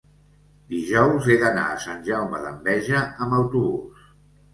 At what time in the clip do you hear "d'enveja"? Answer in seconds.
2.45-3.03